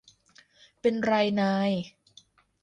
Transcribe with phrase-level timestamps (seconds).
[0.81, 1.71] เป็นไรนาย